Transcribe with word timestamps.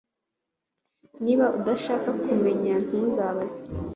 Niba 1.23 1.45
udashaka 1.59 2.09
kumenya 2.23 2.75
ntubaze 2.85 3.61